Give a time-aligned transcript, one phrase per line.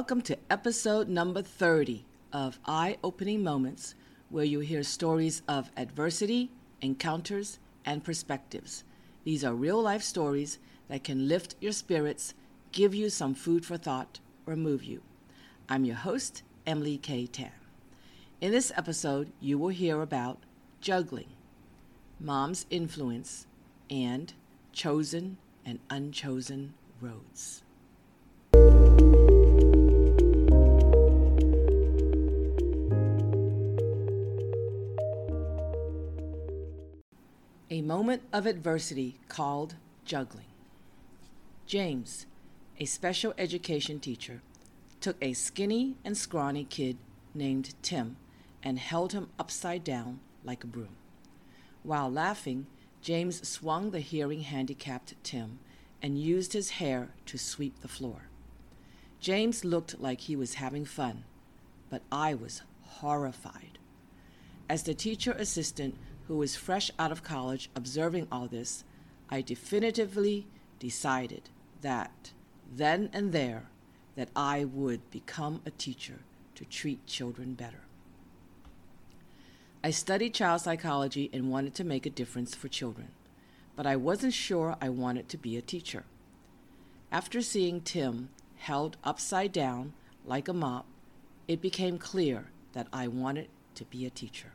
[0.00, 3.94] Welcome to episode number 30 of Eye Opening Moments,
[4.30, 6.50] where you hear stories of adversity,
[6.80, 8.82] encounters, and perspectives.
[9.24, 10.58] These are real life stories
[10.88, 12.32] that can lift your spirits,
[12.72, 15.02] give you some food for thought, or move you.
[15.68, 17.52] I'm your host, Emily Kay Tan.
[18.40, 20.38] In this episode, you will hear about
[20.80, 21.28] juggling,
[22.18, 23.46] mom's influence,
[23.90, 24.32] and
[24.72, 25.36] chosen
[25.66, 26.72] and unchosen
[27.02, 27.64] roads.
[37.90, 39.74] Moment of adversity called
[40.04, 40.46] juggling.
[41.66, 42.24] James,
[42.78, 44.42] a special education teacher,
[45.00, 46.96] took a skinny and scrawny kid
[47.34, 48.14] named Tim
[48.62, 50.94] and held him upside down like a broom.
[51.82, 52.68] While laughing,
[53.02, 55.58] James swung the hearing handicapped Tim
[56.00, 58.28] and used his hair to sweep the floor.
[59.18, 61.24] James looked like he was having fun,
[61.90, 63.80] but I was horrified.
[64.68, 65.96] As the teacher assistant
[66.30, 68.84] who was fresh out of college observing all this,
[69.28, 70.46] I definitively
[70.78, 71.50] decided
[71.80, 72.30] that,
[72.72, 73.64] then and there,
[74.14, 76.20] that I would become a teacher
[76.54, 77.80] to treat children better.
[79.82, 83.08] I studied child psychology and wanted to make a difference for children,
[83.74, 86.04] but I wasn't sure I wanted to be a teacher.
[87.10, 89.94] After seeing Tim held upside down
[90.24, 90.86] like a mop,
[91.48, 94.52] it became clear that I wanted to be a teacher.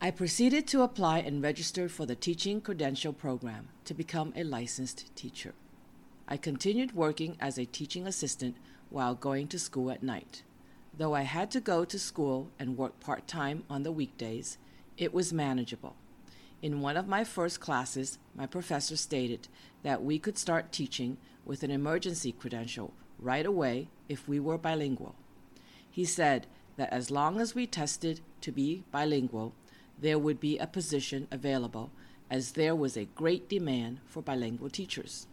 [0.00, 5.12] I proceeded to apply and registered for the Teaching Credential Program to become a licensed
[5.16, 5.54] teacher.
[6.28, 8.56] I continued working as a teaching assistant
[8.90, 10.44] while going to school at night.
[10.96, 14.56] Though I had to go to school and work part time on the weekdays,
[14.96, 15.96] it was manageable.
[16.62, 19.48] In one of my first classes, my professor stated
[19.82, 25.16] that we could start teaching with an emergency credential right away if we were bilingual.
[25.90, 26.46] He said
[26.76, 29.54] that as long as we tested to be bilingual,
[30.00, 31.90] there would be a position available
[32.30, 35.26] as there was a great demand for bilingual teachers.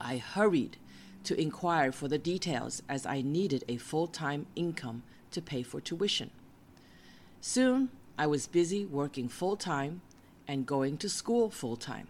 [0.00, 0.76] I hurried
[1.24, 5.02] to inquire for the details as I needed a full time income
[5.32, 6.30] to pay for tuition.
[7.40, 10.02] Soon I was busy working full time
[10.46, 12.08] and going to school full time.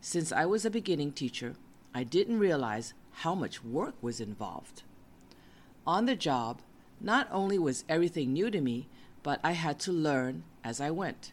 [0.00, 1.54] Since I was a beginning teacher,
[1.94, 4.82] I didn't realize how much work was involved.
[5.86, 6.60] On the job,
[7.00, 8.88] not only was everything new to me,
[9.22, 11.32] but I had to learn as I went.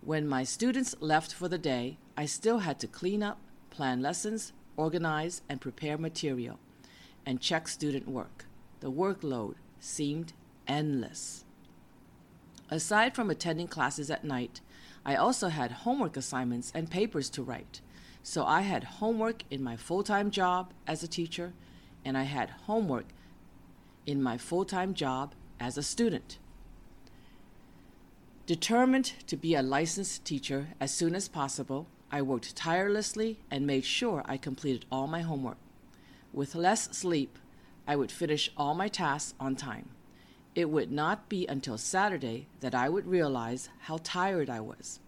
[0.00, 3.38] When my students left for the day, I still had to clean up,
[3.70, 6.58] plan lessons, organize and prepare material,
[7.26, 8.46] and check student work.
[8.80, 10.32] The workload seemed
[10.68, 11.44] endless.
[12.70, 14.60] Aside from attending classes at night,
[15.04, 17.80] I also had homework assignments and papers to write.
[18.22, 21.52] So I had homework in my full time job as a teacher,
[22.04, 23.06] and I had homework
[24.06, 26.38] in my full time job as a student.
[28.46, 33.86] Determined to be a licensed teacher as soon as possible, I worked tirelessly and made
[33.86, 35.56] sure I completed all my homework.
[36.30, 37.38] With less sleep,
[37.86, 39.88] I would finish all my tasks on time.
[40.54, 45.00] It would not be until Saturday that I would realize how tired I was.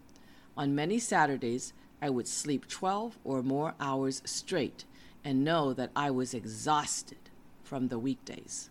[0.57, 4.87] On many Saturdays, I would sleep 12 or more hours straight
[5.23, 7.29] and know that I was exhausted
[7.63, 8.71] from the weekdays.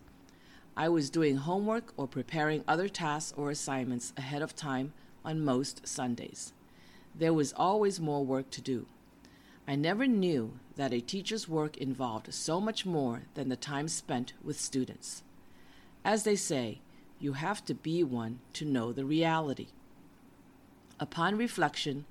[0.77, 4.93] I was doing homework or preparing other tasks or assignments ahead of time
[5.23, 6.53] on most Sundays
[7.17, 8.87] there was always more work to do.
[9.67, 14.33] I never knew that a teacher's work involved so much more than the time spent
[14.43, 15.23] with students.
[16.03, 16.81] As they say,
[17.19, 19.67] you have to be one to know the reality.
[20.99, 22.05] Upon reflection,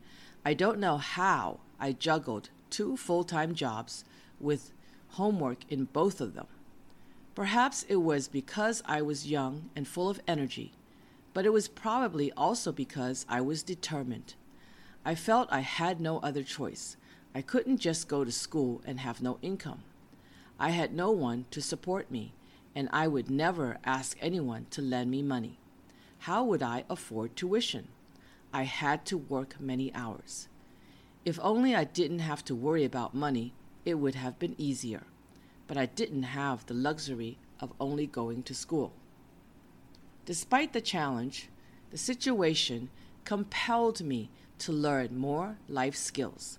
[0.45, 4.05] I don't know how I juggled two full time jobs
[4.41, 4.73] with
[5.11, 6.47] homework in both of them.
[7.35, 10.73] Perhaps it was because I was young and full of energy,
[11.33, 14.35] but it was probably also because I was determined.
[15.05, 16.97] I felt I had no other choice.
[17.35, 19.83] I couldn't just go to school and have no income.
[20.61, 22.35] I had no one to support me,
[22.73, 25.59] and I would never ask anyone to lend me money.
[26.21, 27.89] How would I afford tuition?
[28.53, 30.47] I had to work many hours.
[31.25, 33.55] If only I didn't have to worry about money,
[33.85, 35.03] it would have been easier.
[35.67, 38.93] But I didn't have the luxury of only going to school.
[40.27, 41.49] Despite the challenge,
[41.91, 42.91] the situation
[43.25, 46.59] compelled me to learn more life skills.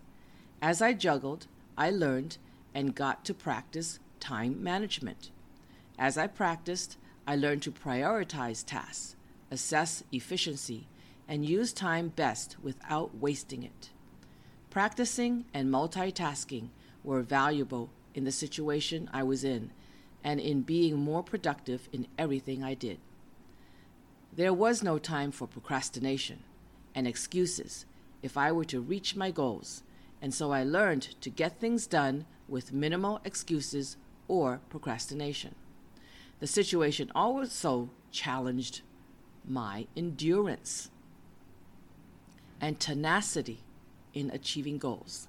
[0.62, 1.48] As I juggled,
[1.78, 2.38] I learned
[2.74, 5.32] and got to practice time management.
[5.98, 6.98] As I practiced,
[7.28, 9.16] I learned to prioritize tasks,
[9.50, 10.88] assess efficiency,
[11.28, 13.90] and use time best without wasting it.
[14.70, 16.70] Practicing and multitasking
[17.04, 19.72] were valuable in the situation I was in
[20.24, 22.98] and in being more productive in everything I did.
[24.36, 26.40] There was no time for procrastination
[26.96, 27.86] and excuses
[28.24, 29.84] if I were to reach my goals,
[30.22, 33.98] and so I learned to get things done with minimal excuses
[34.28, 35.54] or procrastination.
[36.40, 38.82] The situation also challenged
[39.48, 40.90] my endurance
[42.60, 43.60] and tenacity
[44.14, 45.28] in achieving goals.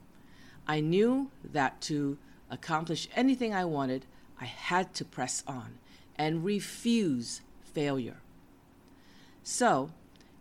[0.67, 2.19] I knew that to
[2.51, 4.07] accomplish anything I wanted,
[4.41, 5.79] I had to press on
[6.17, 8.19] and refuse failure.
[9.43, 9.91] So,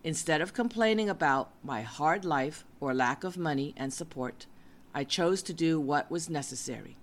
[0.04, 4.46] instead of complaining about my hard life or lack of money and support,
[4.94, 6.98] I chose to do what was necessary.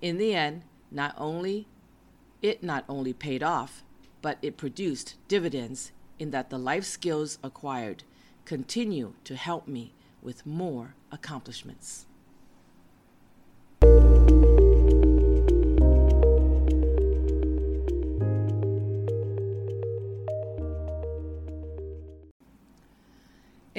[0.00, 1.66] In the end, not only
[2.42, 3.84] it not only paid off,
[4.22, 8.04] but it produced dividends in that the life skills acquired
[8.44, 12.06] continue to help me with more accomplishments.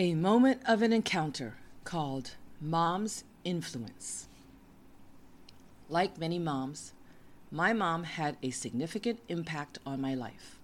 [0.02, 4.28] A moment of an encounter called Mom's Influence.
[5.90, 6.94] Like many moms,
[7.52, 10.58] my mom had a significant impact on my life.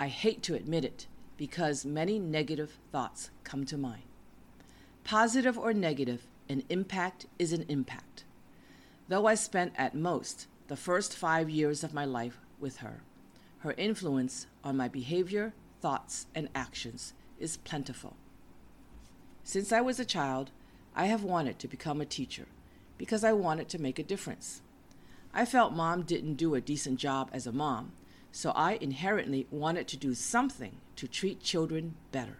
[0.00, 4.02] I hate to admit it because many negative thoughts come to mind.
[5.04, 8.24] Positive or negative, an impact is an impact.
[9.06, 13.02] Though I spent at most the first five years of my life with her,
[13.58, 18.16] her influence on my behavior, thoughts, and actions is plentiful.
[19.46, 20.50] Since I was a child,
[20.96, 22.46] I have wanted to become a teacher
[22.98, 24.60] because I wanted to make a difference.
[25.32, 27.92] I felt mom didn't do a decent job as a mom,
[28.32, 32.38] so I inherently wanted to do something to treat children better.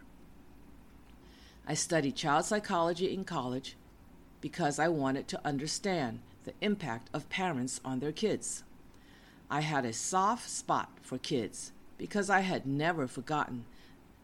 [1.65, 3.77] I studied child psychology in college
[4.41, 8.65] because I wanted to understand the impact of parents on their kids.
[9.49, 13.65] I had a soft spot for kids because I had never forgotten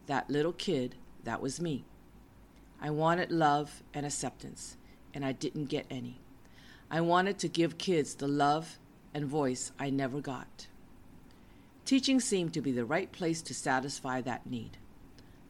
[0.07, 1.85] that little kid that was me.
[2.83, 4.75] I wanted love and acceptance,
[5.13, 6.19] and I didn't get any.
[6.91, 8.77] I wanted to give kids the love
[9.13, 10.67] and voice I never got.
[11.85, 14.77] Teaching seemed to be the right place to satisfy that need.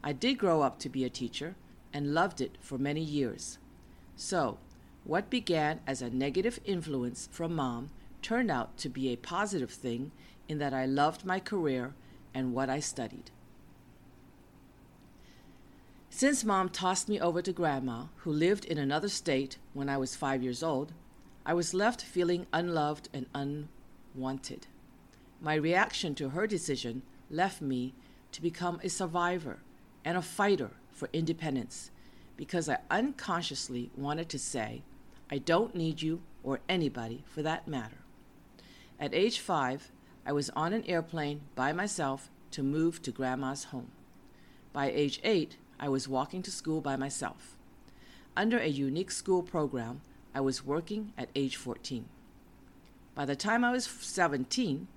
[0.04, 1.56] I did grow up to be a teacher
[1.92, 3.58] and loved it for many years.
[4.16, 4.60] So,
[5.04, 7.90] what began as a negative influence from mom
[8.22, 10.12] turned out to be a positive thing
[10.48, 11.96] in that I loved my career
[12.32, 13.32] and what I studied.
[16.16, 20.16] Since mom tossed me over to grandma, who lived in another state when I was
[20.16, 20.94] five years old,
[21.44, 24.68] I was left feeling unloved and unwanted.
[25.42, 27.02] My reaction to her decision
[27.32, 27.96] left me
[28.32, 29.64] to become a survivor
[30.06, 31.90] and a fighter for independence
[32.38, 34.84] because I unconsciously wanted to say,
[35.32, 38.04] I don't need you or anybody for that matter.
[39.00, 39.92] At age five,
[40.28, 43.90] I was on an airplane by myself to move to grandma's home.
[44.72, 47.58] By age eight, I was walking to school by myself.
[48.36, 50.02] Under a unique school program,
[50.34, 52.06] I was working at age 14.
[53.16, 54.88] By the time I was 17,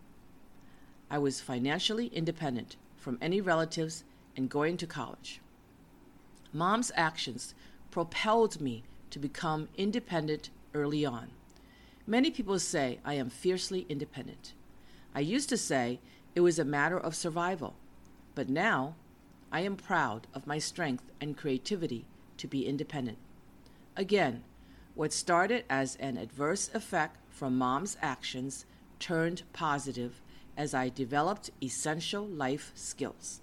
[1.10, 4.04] I was financially independent from any relatives
[4.36, 5.40] and going to college.
[6.52, 7.54] Mom's actions
[7.90, 11.28] propelled me to become independent early on.
[12.06, 14.54] Many people say I am fiercely independent.
[15.14, 16.00] I used to say
[16.34, 17.74] it was a matter of survival,
[18.34, 18.94] but now
[19.52, 22.04] I am proud of my strength and creativity
[22.38, 23.18] to be independent.
[23.96, 24.44] Again,
[24.94, 28.66] what started as an adverse effect from mom's actions
[28.98, 30.20] turned positive
[30.56, 33.40] as I developed essential life skills.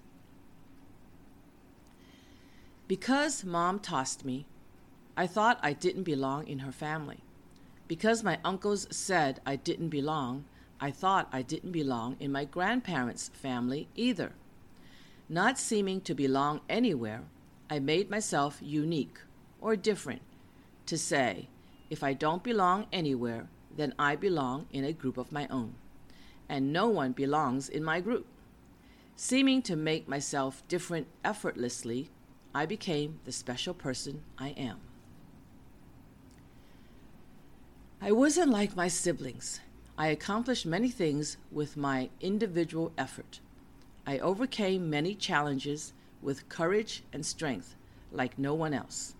[2.86, 4.46] Because mom tossed me,
[5.16, 7.20] I thought I didn't belong in her family.
[7.86, 10.44] Because my uncles said I didn't belong,
[10.80, 14.32] I thought I didn't belong in my grandparents' family either.
[15.28, 17.22] Not seeming to belong anywhere,
[17.70, 19.18] I made myself unique
[19.60, 20.20] or different
[20.86, 21.48] to say,
[21.88, 25.74] if I don't belong anywhere, then I belong in a group of my own,
[26.48, 28.26] and no one belongs in my group.
[29.16, 32.10] Seeming to make myself different effortlessly,
[32.54, 34.80] I became the special person I am.
[38.00, 39.60] I wasn't like my siblings.
[39.96, 43.40] I accomplished many things with my individual effort.
[44.06, 47.74] I overcame many challenges with courage and strength
[48.12, 49.14] like no one else.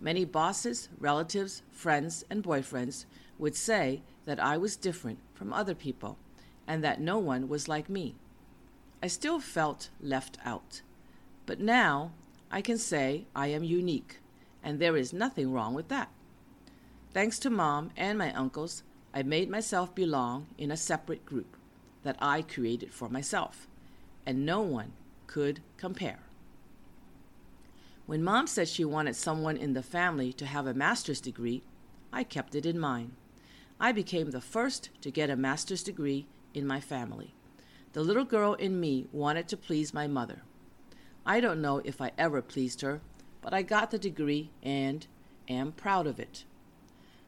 [0.00, 3.04] Many bosses, relatives, friends, and boyfriends
[3.38, 6.18] would say that I was different from other people
[6.66, 8.14] and that no one was like me.
[9.02, 10.80] I still felt left out.
[11.46, 12.12] But now
[12.50, 14.20] I can say I am unique,
[14.62, 16.08] and there is nothing wrong with that.
[17.12, 21.56] Thanks to mom and my uncles, I made myself belong in a separate group
[22.02, 23.68] that I created for myself,
[24.26, 24.92] and no one
[25.26, 26.20] could compare.
[28.06, 31.62] When mom said she wanted someone in the family to have a master's degree,
[32.12, 33.12] I kept it in mind.
[33.80, 37.34] I became the first to get a master's degree in my family.
[37.92, 40.42] The little girl in me wanted to please my mother.
[41.26, 43.00] I don't know if I ever pleased her,
[43.40, 45.06] but I got the degree and
[45.48, 46.44] am proud of it.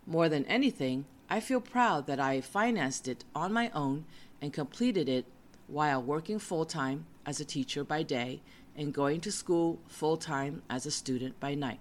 [0.07, 4.05] More than anything, I feel proud that I financed it on my own
[4.41, 5.25] and completed it
[5.69, 8.41] while working full time as a teacher by day
[8.77, 11.81] and going to school full time as a student by night.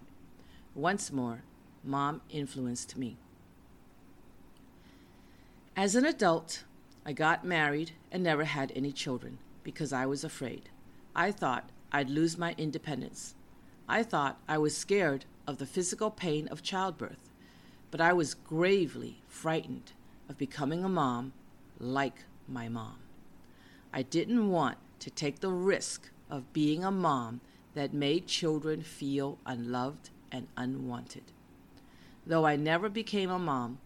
[0.73, 1.43] Once more,
[1.83, 3.17] mom influenced me.
[5.75, 6.63] As an adult,
[7.05, 10.69] I got married and never had any children because I was afraid.
[11.15, 13.35] I thought I'd lose my independence.
[13.87, 17.29] I thought I was scared of the physical pain of childbirth,
[17.91, 19.91] but I was gravely frightened
[20.27, 21.33] of becoming a mom
[21.79, 23.04] like my mom.
[23.97, 27.39] I didn't want to take the risk of being a mom
[27.75, 31.23] that made children feel unloved and unwanted.
[32.27, 33.77] Though I never became a mom,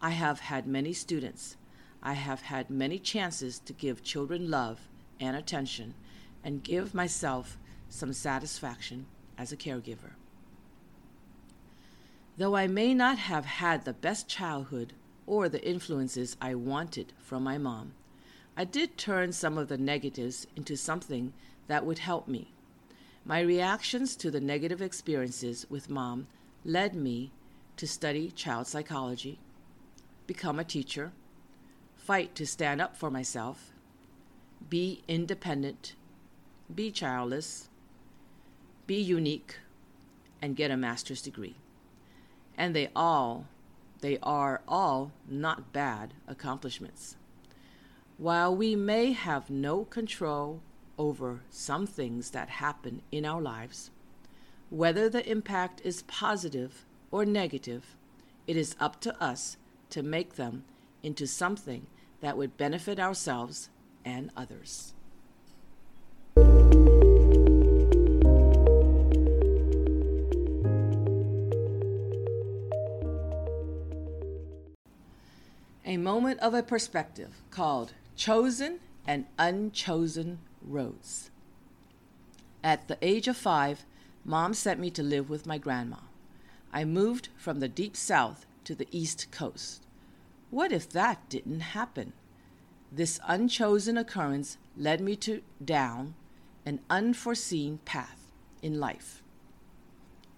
[0.00, 1.56] I have had many students.
[2.04, 4.86] I have had many chances to give children love
[5.18, 5.94] and attention
[6.44, 10.12] and give myself some satisfaction as a caregiver.
[12.36, 14.92] Though I may not have had the best childhood
[15.26, 17.94] or the influences I wanted from my mom,
[18.58, 21.32] I did turn some of the negatives into something
[21.68, 22.50] that would help me.
[23.24, 26.26] My reactions to the negative experiences with mom
[26.64, 27.30] led me
[27.76, 29.38] to study child psychology,
[30.26, 31.12] become a teacher,
[31.94, 33.70] fight to stand up for myself,
[34.68, 35.94] be independent,
[36.74, 37.68] be childless,
[38.88, 39.58] be unique,
[40.42, 41.54] and get a master's degree.
[42.56, 43.46] And they all,
[44.00, 47.17] they are all not bad accomplishments.
[48.18, 50.60] While we may have no control
[50.98, 53.92] over some things that happen in our lives,
[54.70, 57.94] whether the impact is positive or negative,
[58.48, 59.56] it is up to us
[59.90, 60.64] to make them
[61.00, 61.86] into something
[62.20, 63.70] that would benefit ourselves
[64.04, 64.94] and others.
[75.86, 81.30] A moment of a perspective called Chosen and Unchosen Roads.
[82.64, 83.86] At the age of five,
[84.24, 85.98] mom sent me to live with my grandma.
[86.72, 89.86] I moved from the deep south to the east coast.
[90.50, 92.12] What if that didn't happen?
[92.90, 96.16] This unchosen occurrence led me to down
[96.66, 99.22] an unforeseen path in life.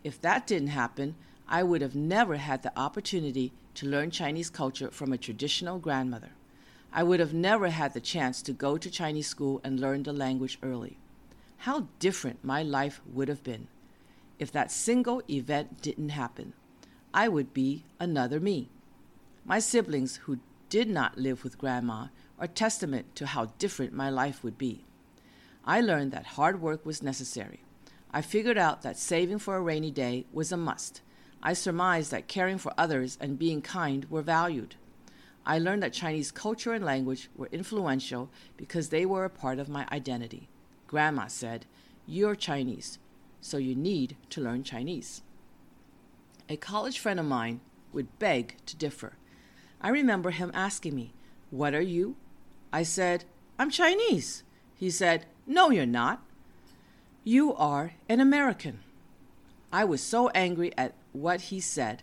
[0.05, 1.15] If that didn't happen,
[1.49, 6.33] I would have never had the opportunity to learn Chinese culture from a traditional grandmother.
[6.93, 10.13] I would have never had the chance to go to Chinese school and learn the
[10.13, 10.99] language early.
[11.59, 13.69] How different my life would have been
[14.41, 16.55] if that single event didn't happen.
[17.13, 18.71] I would be another me.
[19.45, 22.07] My siblings who did not live with grandma
[22.39, 24.85] are testament to how different my life would be.
[25.65, 27.63] I learned that hard work was necessary.
[28.11, 31.03] I figured out that saving for a rainy day was a must.
[31.43, 34.77] I surmised that caring for others and being kind were valued.
[35.47, 39.69] I learned that Chinese culture and language were influential because they were a part of
[39.69, 40.49] my identity.
[40.87, 41.67] Grandma said,
[42.07, 42.99] You're Chinese,
[43.41, 45.23] so you need to learn Chinese.
[46.49, 47.61] A college friend of mine
[47.93, 49.15] would beg to differ.
[49.81, 51.13] I remember him asking me,
[51.51, 52.17] What are you?
[52.73, 53.25] I said,
[53.59, 54.43] I'm Chinese.
[54.77, 56.23] He said, No, you're not.
[57.25, 58.81] You are an American.
[59.73, 62.03] I was so angry at what he said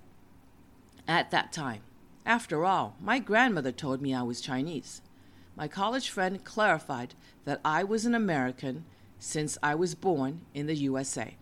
[1.07, 1.81] at that time.
[2.27, 5.01] After all, my grandmother told me I was Chinese.
[5.55, 7.15] My college friend clarified
[7.45, 8.83] that I was an American
[9.17, 11.37] since I was born in the USA.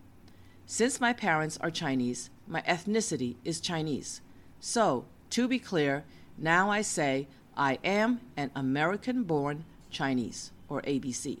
[0.64, 4.20] Since my parents are Chinese, my ethnicity is Chinese.
[4.60, 6.04] So, to be clear,
[6.38, 7.26] now I say
[7.56, 11.40] I am an American born Chinese, or ABC.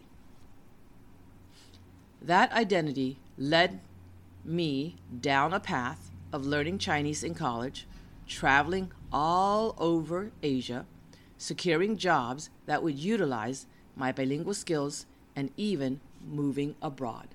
[2.20, 3.78] That identity led
[4.44, 7.86] me down a path of learning Chinese in college,
[8.26, 10.86] traveling all over Asia,
[11.38, 17.28] securing jobs that would utilize my bilingual skills, and even moving abroad.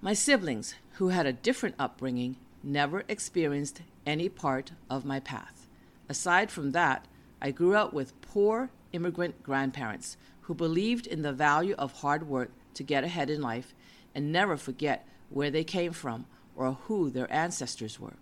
[0.00, 5.66] My siblings, who had a different upbringing, never experienced any part of my path.
[6.08, 7.06] Aside from that,
[7.42, 12.50] I grew up with poor immigrant grandparents who believed in the value of hard work
[12.74, 13.74] to get ahead in life
[14.14, 18.14] and never forget where they came from or who their ancestors were.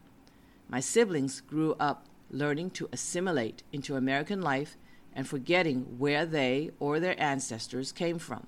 [0.68, 4.76] My siblings grew up learning to assimilate into American life
[5.14, 8.46] and forgetting where they or their ancestors came from.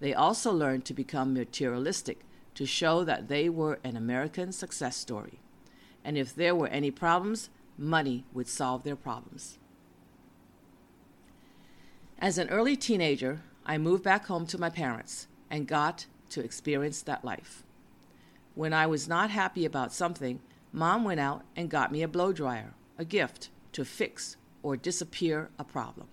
[0.00, 2.20] They also learned to become materialistic
[2.54, 5.40] to show that they were an American success story.
[6.04, 9.58] And if there were any problems, money would solve their problems.
[12.18, 17.02] As an early teenager, I moved back home to my parents and got to experience
[17.02, 17.62] that life.
[18.54, 20.40] When I was not happy about something,
[20.72, 25.50] mom went out and got me a blow dryer, a gift to fix or disappear
[25.58, 26.08] a problem.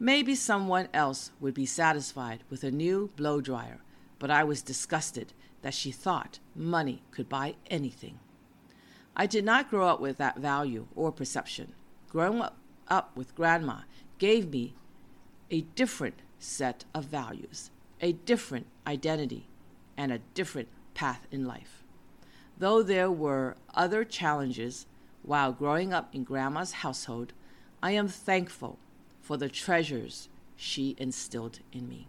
[0.00, 3.80] Maybe someone else would be satisfied with a new blow dryer,
[4.18, 5.32] but I was disgusted
[5.62, 8.20] that she thought money could buy anything.
[9.16, 11.72] I did not grow up with that value or perception.
[12.08, 12.56] Growing up,
[12.86, 13.80] up with grandma
[14.18, 14.74] gave me
[15.50, 17.70] a different set of values,
[18.00, 19.48] a different identity,
[19.96, 21.82] and a different path in life.
[22.58, 24.86] Though there were other challenges
[25.22, 27.32] while growing up in Grandma's household,
[27.80, 28.78] I am thankful
[29.20, 32.08] for the treasures she instilled in me.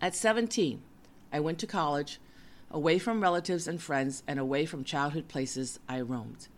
[0.00, 0.82] At 17,
[1.32, 2.20] I went to college,
[2.70, 6.48] away from relatives and friends, and away from childhood places I roamed.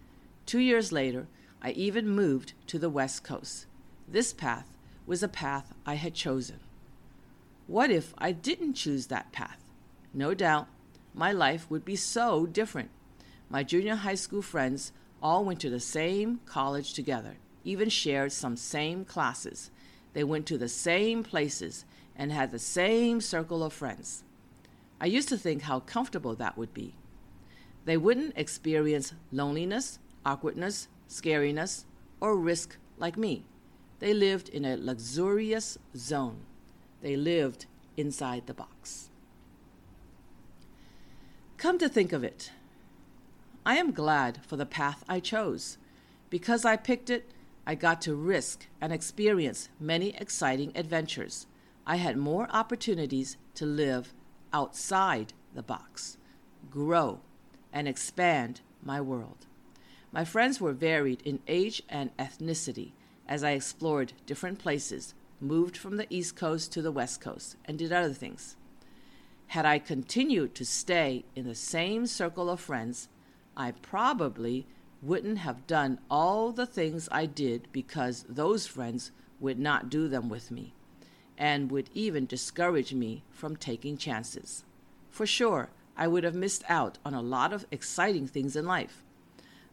[0.45, 1.29] Two years later,
[1.63, 3.67] I even moved to the West Coast.
[4.09, 4.77] This path
[5.07, 6.59] was a path I had chosen.
[7.69, 9.63] What if I didn't choose that path?
[10.13, 10.67] No doubt,
[11.15, 12.91] my life would be so different.
[13.49, 18.57] My junior high school friends all went to the same college together, even shared some
[18.57, 19.71] same classes.
[20.13, 21.85] They went to the same places
[22.17, 24.25] and had the same circle of friends.
[25.01, 26.95] I used to think how comfortable that would be.
[27.85, 31.85] They wouldn't experience loneliness, awkwardness, scariness,
[32.21, 33.45] or risk like me.
[33.99, 36.41] They lived in a luxurious zone.
[37.03, 39.10] They lived inside the box.
[41.61, 42.53] Come to think of it,
[43.67, 45.77] I am glad for the path I chose.
[46.31, 47.33] Because I picked it,
[47.67, 51.47] I got to risk and experience many exciting adventures.
[51.87, 54.15] I had more opportunities to live
[54.55, 56.17] outside the box,
[56.71, 57.21] grow,
[57.75, 59.45] and expand my world.
[60.13, 62.93] My friends were varied in age and ethnicity,
[63.29, 67.79] as I explored different places, moved from the East Coast to the West Coast, and
[67.79, 68.57] did other things.
[69.51, 73.09] Had I continued to stay in the same circle of friends,
[73.57, 74.69] I probably
[75.03, 79.11] wouldn't have done all the things I did because those friends
[79.41, 80.73] would not do them with me
[81.37, 84.63] and would even discourage me from taking chances.
[85.11, 89.03] For sure, I would have missed out on a lot of exciting things in life.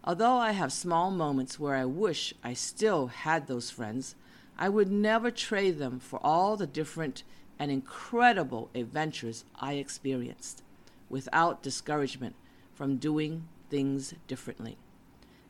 [0.04, 4.16] Although I have small moments where I wish I still had those friends,
[4.58, 7.22] I would never trade them for all the different
[7.60, 10.64] and incredible adventures I experienced
[11.10, 12.36] without discouragement
[12.74, 14.78] from doing things differently.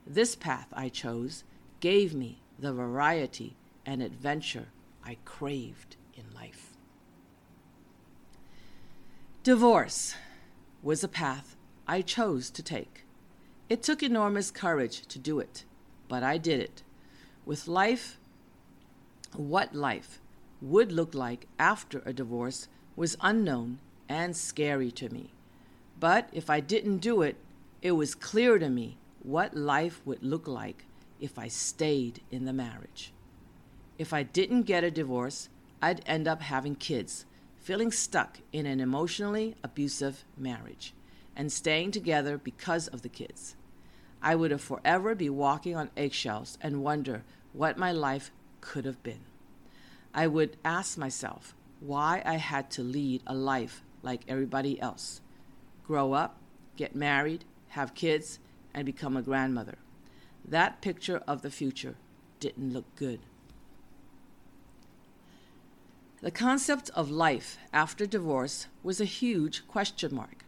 [0.06, 1.44] This path I chose
[1.80, 4.68] gave me the variety and adventure
[5.04, 6.76] I craved in life.
[9.42, 10.14] Divorce
[10.82, 13.04] was a path I chose to take.
[13.68, 15.64] It took enormous courage to do it,
[16.08, 16.82] but I did it.
[17.44, 18.18] With life,
[19.34, 20.20] what life
[20.60, 25.30] would look like after a divorce was unknown and scary to me.
[26.00, 27.36] But if I didn't do it,
[27.82, 30.84] it was clear to me what life would look like
[31.20, 33.12] if I stayed in the marriage.
[33.98, 35.48] If I didn't get a divorce,
[35.82, 37.24] I'd end up having kids,
[37.60, 40.94] feeling stuck in an emotionally abusive marriage,
[41.36, 43.56] and staying together because of the kids.
[44.22, 49.02] I would have forever be walking on eggshells and wonder what my life could have
[49.02, 49.27] been.
[50.14, 55.20] I would ask myself why I had to lead a life like everybody else.
[55.86, 56.38] Grow up,
[56.76, 58.38] get married, have kids,
[58.74, 59.78] and become a grandmother.
[60.44, 61.96] That picture of the future
[62.40, 63.20] didn't look good.
[66.20, 70.44] The concept of life after divorce was a huge question mark.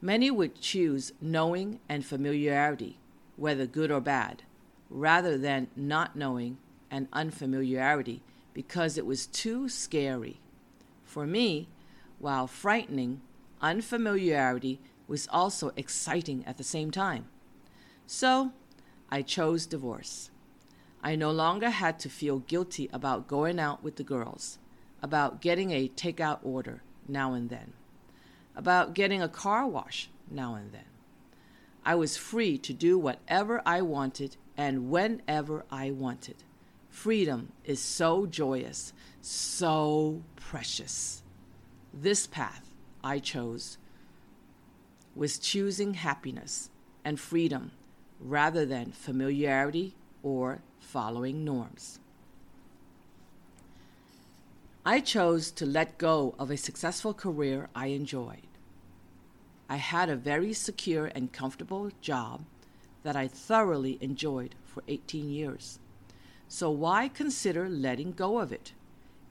[0.00, 2.98] Many would choose knowing and familiarity,
[3.36, 4.42] whether good or bad,
[4.88, 6.58] rather than not knowing
[6.90, 8.22] and unfamiliarity
[8.56, 10.40] because it was too scary.
[11.04, 11.68] For me,
[12.18, 13.20] while frightening,
[13.60, 17.26] unfamiliarity was also exciting at the same time.
[18.06, 18.52] So
[19.10, 20.30] I chose divorce.
[21.02, 24.58] I no longer had to feel guilty about going out with the girls,
[25.02, 27.74] about getting a takeout order now and then,
[28.56, 30.88] about getting a car wash now and then.
[31.84, 36.36] I was free to do whatever I wanted and whenever I wanted.
[36.96, 41.22] Freedom is so joyous, so precious.
[41.92, 42.70] This path
[43.04, 43.76] I chose
[45.14, 46.70] was choosing happiness
[47.04, 47.72] and freedom
[48.18, 52.00] rather than familiarity or following norms.
[54.86, 58.48] I chose to let go of a successful career I enjoyed.
[59.68, 62.46] I had a very secure and comfortable job
[63.02, 65.78] that I thoroughly enjoyed for 18 years.
[66.48, 68.72] So why consider letting go of it?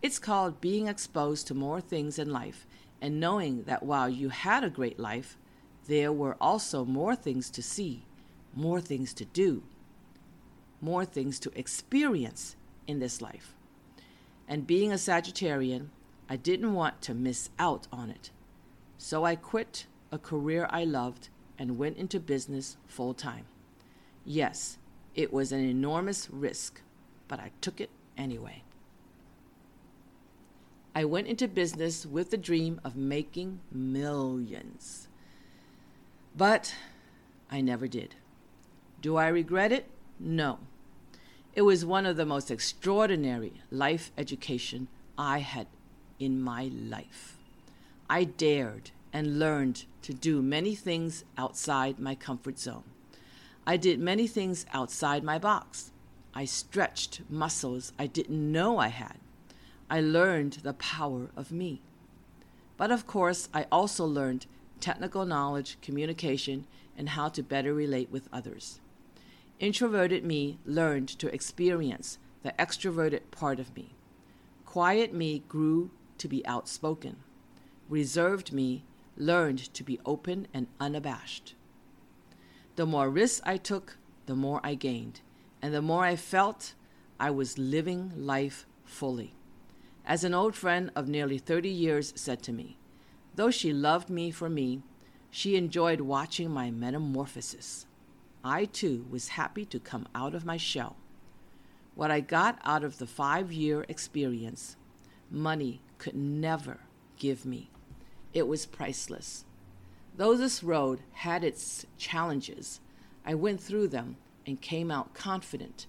[0.02, 2.68] It's called being exposed to more things in life
[3.02, 5.38] and knowing that while you had a great life,
[5.88, 8.06] there were also more things to see,
[8.54, 9.64] more things to do,
[10.82, 12.56] more things to experience
[12.88, 13.56] in this life.
[14.48, 15.88] And being a Sagittarian,
[16.30, 18.32] I didn't want to miss out on it.
[18.98, 23.46] So I quit a career I loved and went into business full time.
[24.24, 24.78] Yes,
[25.14, 26.82] it was an enormous risk,
[27.28, 28.64] but I took it anyway.
[30.94, 35.10] I went into business with the dream of making millions.
[36.38, 36.74] But
[37.52, 38.16] I never did.
[39.02, 39.88] Do I regret it?
[40.20, 40.60] No.
[41.54, 45.68] It was one of the most extraordinary life education I had
[46.20, 47.38] in my life.
[48.10, 52.84] I dared and learned to do many things outside my comfort zone.
[53.66, 55.92] I did many things outside my box.
[56.36, 59.18] I stretched muscles I didn't know I had.
[59.90, 61.82] I learned the power of me.
[62.76, 64.46] But of course, I also learned
[64.82, 66.68] technical knowledge, communication,
[66.98, 68.82] and how to better relate with others.
[69.60, 73.96] Introverted me learned to experience the extroverted part of me.
[74.66, 77.16] Quiet me grew to be outspoken.
[77.88, 78.84] Reserved me
[79.16, 81.56] learned to be open and unabashed.
[82.76, 85.22] The more risks I took, the more I gained,
[85.66, 86.76] and the more I felt
[87.20, 89.34] I was living life fully.
[90.06, 92.78] As an old friend of nearly 30 years said to me,
[93.34, 94.84] though she loved me for me,
[95.32, 97.88] she enjoyed watching my metamorphosis.
[98.44, 100.98] I too was happy to come out of my shell.
[101.96, 104.76] What I got out of the five year experience,
[105.32, 106.82] money could never
[107.18, 107.72] give me.
[108.36, 109.46] It was priceless.
[110.16, 112.82] Though this road had its challenges,
[113.26, 115.88] I went through them and came out confident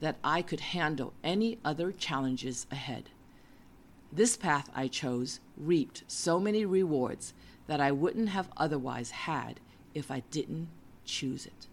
[0.00, 3.10] that I could handle any other challenges ahead.
[4.12, 7.34] This path I chose reaped so many rewards
[7.66, 9.60] that I wouldn't have otherwise had
[9.94, 10.68] if I didn't
[11.04, 11.66] choose it.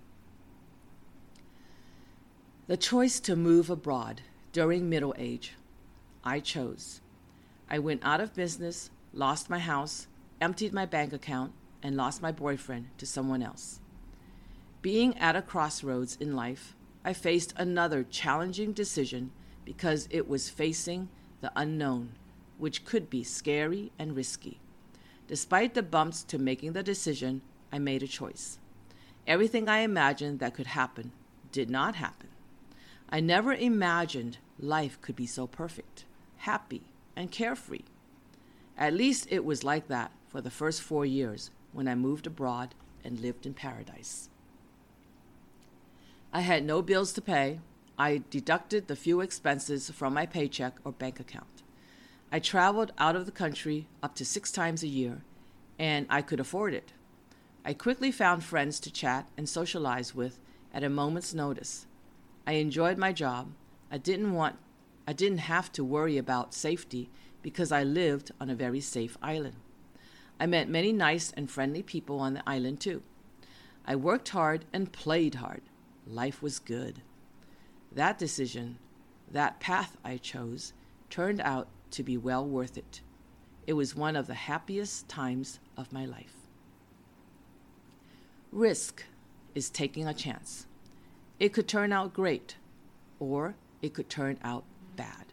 [2.67, 4.21] The choice to move abroad
[4.53, 5.53] during middle age,
[6.23, 7.01] I chose.
[7.69, 10.07] I went out of business, lost my house,
[10.39, 13.79] emptied my bank account, and lost my boyfriend to someone else.
[14.83, 19.31] Being at a crossroads in life, I faced another challenging decision
[19.63, 21.07] because it was facing
[21.39, 22.17] the unknown,
[22.57, 24.59] which could be scary and risky.
[25.29, 27.41] Despite the bumps to making the decision,
[27.71, 28.59] I made a choice.
[29.25, 31.13] Everything I imagined that could happen
[31.53, 32.27] did not happen.
[33.09, 36.03] I never imagined life could be so perfect,
[36.39, 36.81] happy,
[37.15, 37.85] and carefree.
[38.77, 42.75] At least it was like that for the first four years when I moved abroad
[43.01, 44.27] and lived in paradise.
[46.35, 47.59] I had no bills to pay.
[47.95, 51.61] I deducted the few expenses from my paycheck or bank account.
[52.31, 55.21] I traveled out of the country up to six times a year,
[55.77, 56.91] and I could afford it.
[57.63, 60.39] I quickly found friends to chat and socialize with
[60.73, 61.85] at a moment's notice.
[62.47, 63.51] I enjoyed my job.
[63.91, 64.55] I didn't want
[65.07, 67.11] I didn't have to worry about safety
[67.43, 69.57] because I lived on a very safe island.
[70.39, 73.03] I met many nice and friendly people on the island too.
[73.85, 75.61] I worked hard and played hard.
[76.05, 77.01] Life was good.
[77.91, 78.77] That decision,
[79.31, 80.73] that path I chose,
[81.09, 83.01] turned out to be well worth it.
[83.65, 86.35] It was one of the happiest times of my life.
[88.51, 89.03] Risk
[89.55, 90.67] is taking a chance.
[91.39, 92.57] It could turn out great,
[93.19, 94.63] or it could turn out
[94.95, 95.25] bad.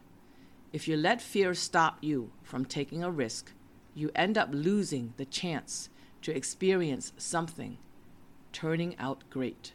[0.71, 3.51] If you let fear stop you from taking a risk,
[3.93, 5.89] you end up losing the chance
[6.21, 7.77] to experience something
[8.53, 9.73] turning out great.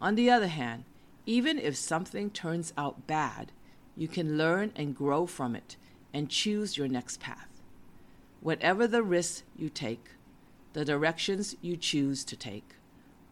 [0.00, 0.84] On the other hand,
[1.26, 3.52] even if something turns out bad,
[3.96, 5.76] you can learn and grow from it
[6.12, 7.62] and choose your next path.
[8.40, 10.10] Whatever the risks you take,
[10.72, 12.74] the directions you choose to take,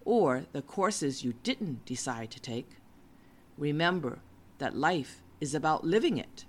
[0.05, 2.71] or the courses you didn't decide to take,
[3.59, 4.21] remember
[4.59, 6.45] that life is about living it.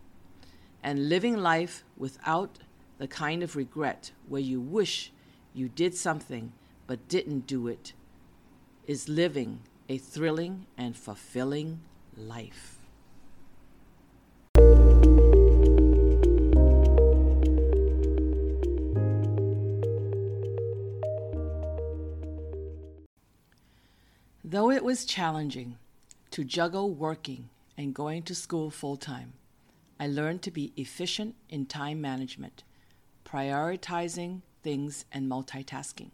[0.82, 2.60] And living life without
[2.98, 5.12] the kind of regret where you wish
[5.54, 6.54] you did something
[6.88, 7.94] but didn't do it
[8.86, 11.82] is living a thrilling and fulfilling
[12.16, 12.78] life.
[24.46, 25.78] Though it was challenging
[26.32, 29.34] to juggle working and going to school full time,
[30.00, 32.64] I learned to be efficient in time management,
[33.26, 36.12] prioritizing things and multitasking.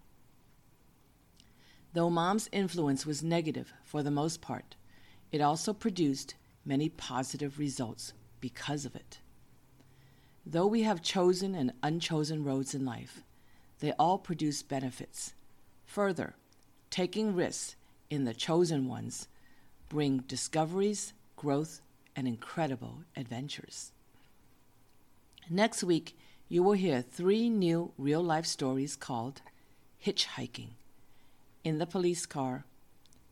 [1.93, 4.75] Though mom's influence was negative for the most part,
[5.32, 9.19] it also produced many positive results because of it.
[10.45, 13.23] Though we have chosen and unchosen roads in life,
[13.80, 15.34] they all produce benefits.
[15.86, 16.36] Further,
[16.89, 17.75] taking risks
[18.10, 19.28] in the chosen ones
[19.89, 21.82] bring discoveries, growth,
[22.15, 23.91] and incredible adventures.
[25.49, 29.41] Next week, you will hear three new real life stories called
[30.04, 30.69] Hitchhiking,
[31.63, 32.65] In the Police Car,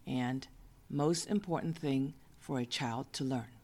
[0.06, 0.48] and
[0.90, 3.58] Most Important Thing for a Child to Learn.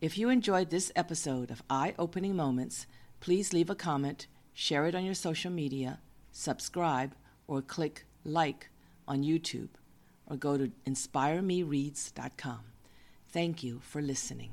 [0.00, 2.86] If you enjoyed this episode of Eye Opening Moments,
[3.20, 7.14] please leave a comment, share it on your social media, subscribe,
[7.48, 8.68] or click like
[9.08, 9.70] on YouTube,
[10.26, 12.60] or go to inspiremereads.com.
[13.30, 14.50] Thank you for listening.